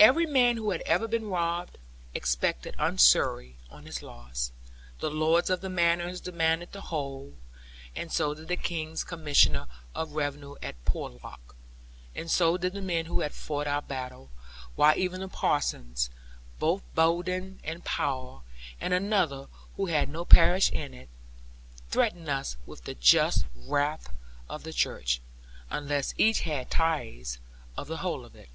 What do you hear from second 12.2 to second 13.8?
so did the men who had fought our